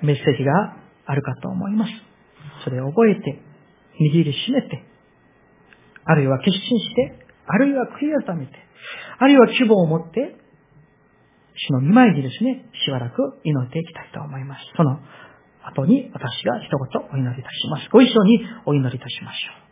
[0.02, 1.92] メッセージがあるかと思います。
[2.64, 3.42] それを覚えて、
[4.00, 4.84] 握りしめて、
[6.06, 8.54] あるいは決心して、あるいは悔い改めて、
[9.20, 10.36] あるいは希望を持って、
[11.56, 14.66] 主の見舞いにですね、しばらく祈っていきたいと思います。
[14.76, 15.00] その
[15.64, 16.80] 後に私が一言
[17.12, 17.90] お祈りいたします。
[17.92, 19.66] ご一緒にお祈りいたしましょう。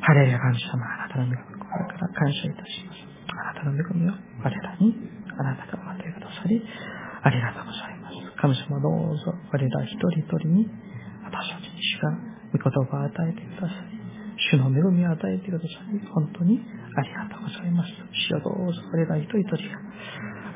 [0.00, 2.98] ハレルヤ神様、あなたの御心から感謝いたします。
[3.28, 4.94] あなたの御込みを我らに、
[5.38, 6.62] あなたが待ってくださり、
[7.22, 8.16] ありがとうございます。
[8.40, 10.70] 神様どうぞ我ら一人一人に、
[11.24, 12.10] 私たちに主が
[12.52, 13.95] 御言葉を与えてください。
[14.52, 15.98] 主の恵みを与えてください。
[16.12, 16.60] 本当に
[16.96, 17.92] ありがとうございます。
[18.28, 19.80] 主よどうぞ我ら一人一人が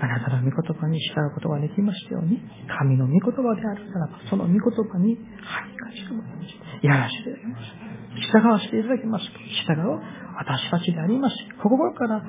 [0.01, 2.41] あなたの御言葉に従うことができましたように、
[2.79, 6.21] 神の御言葉であるならば、その御言葉に、はい、感謝を
[6.83, 7.91] やらせていただきます。
[8.33, 9.25] 従わせていただきます、
[9.67, 10.01] 従う
[10.37, 11.37] 私たちであります。
[11.63, 12.23] 心から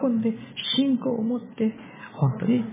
[0.00, 0.32] 喜んで、
[0.76, 1.72] 信仰を持って、
[2.16, 2.64] 本当に従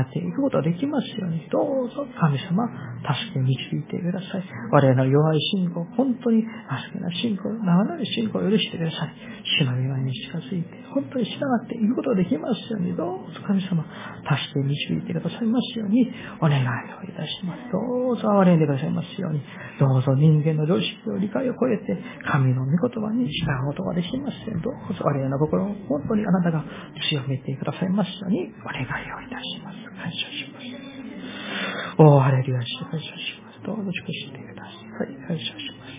[0.00, 2.68] っていくことができますように、どうぞ神様、
[3.02, 4.44] 助け導いてください。
[4.70, 9.14] 我々の弱い信仰、本当に助けな信仰、長なる信仰を許してください。
[9.58, 13.82] 主の祝いに近づいて、本当に従っていくことができますように、どうぞ神様、
[14.22, 16.06] 助け導いてくださいますように、
[16.40, 17.72] お願いをいたします。
[17.72, 17.78] ど
[18.10, 19.42] うぞ憐れんでくださいますように、
[19.80, 21.98] どうぞ人間の常識を理解を超えて、
[22.30, 26.64] 神の御言葉に従うことができますように、どうぞ我々の心を本当にあなたが
[27.10, 29.78] 強めてくださいますように、お願いいをいたします。
[29.96, 30.66] 感謝します。
[31.98, 33.62] おー、ハレルヤし感謝します。
[33.64, 34.70] どうぞ祝してくださ
[35.04, 35.14] い。
[35.28, 35.92] 感謝します。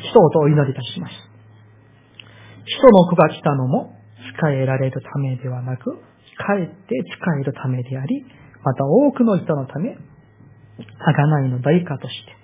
[0.00, 1.12] 一言お祈りいたします。
[2.64, 3.96] 人の子が来たのも、
[4.36, 5.92] 使えられるためではなく、
[6.36, 8.24] かえって使えるためであり、
[8.64, 9.96] また多くの人のため、
[10.78, 12.36] 贖いの代価として、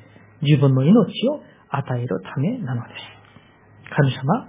[0.42, 1.40] 自分の命を
[1.70, 3.16] 与えるためなのです。
[3.94, 4.48] 神様、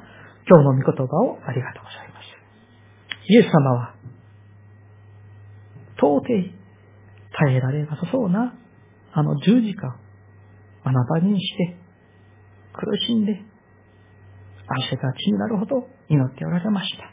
[0.49, 2.16] 今日の御言葉をありがとうございます。
[3.30, 3.96] イエス様は、
[5.98, 8.58] 到底耐えられなさそうな、
[9.12, 9.92] あの十字架を
[10.84, 11.78] あなたにして、
[12.74, 13.42] 苦しんで、
[14.68, 17.12] 汗が血になるほど祈っておられました。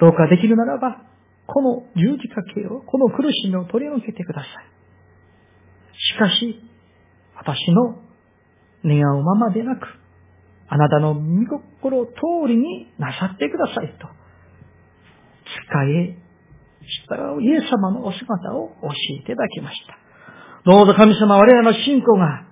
[0.00, 1.02] どうかできるならば、
[1.46, 4.48] この十字架形を、この苦しみを取り除けてください。
[6.14, 6.60] しかし、
[7.36, 7.96] 私の
[8.84, 9.86] 願うままでなく、
[10.68, 12.12] あなたの御心通
[12.46, 14.06] りになさってくださいと、
[15.46, 16.16] 使え、
[17.08, 18.88] 従うイエス様のお姿を教
[19.20, 19.98] えていただきました。
[20.64, 22.44] どうぞ神様、我らの信仰が、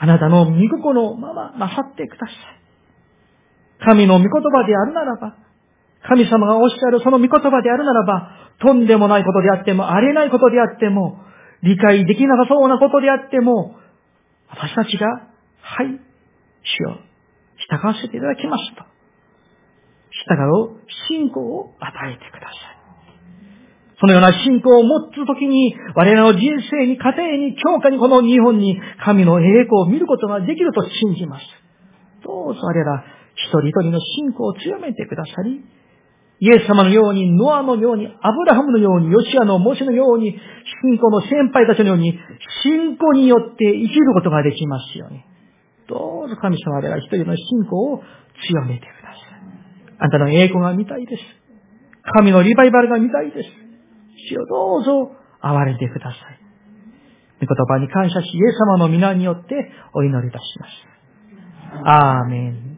[0.00, 2.36] あなたの御心のままなさってください。
[3.84, 5.36] 神の御言葉であるならば、
[6.08, 11.20] 神様がおっしゃるその御言葉であるならば、とんでもないことであっても、ありえないことであっても、
[11.62, 13.76] 理解できなさそうなことであっても、
[14.48, 15.06] 私たちが、
[15.60, 16.00] はい、
[16.62, 17.07] 主よう、
[17.70, 18.84] 従わせていただきますと。
[20.10, 22.78] 従う信仰を与えてください。
[24.00, 31.44] そのような信仰を持つときに、我々の人生に、家庭に、教科に、この日本に、神の栄光を見ることができると信じます。
[32.24, 33.04] どうぞ我ら、
[33.34, 35.64] 一人一人の信仰を強めてくださり、
[36.40, 40.38] イエス様のように、ノアのように、アブラハムのように、ヨシアのモシのように、
[40.82, 42.16] 信仰の先輩たちのように、
[42.62, 45.27] 信仰によって生きることができますように。
[45.88, 48.02] どうぞ神様では一人の信仰を
[48.46, 49.98] 強めてください。
[49.98, 51.22] あなたの栄光が見たいです。
[52.14, 53.48] 神のリバイバルが見たいです。
[54.30, 55.12] 主をどうぞ
[55.42, 56.38] 憐れてください。
[57.40, 59.54] 御言葉に感謝し、イエス様の皆によって
[59.94, 60.88] お祈りいたします。
[61.84, 62.77] アーメン。